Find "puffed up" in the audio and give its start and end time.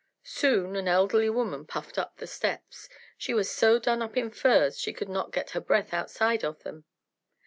1.63-2.17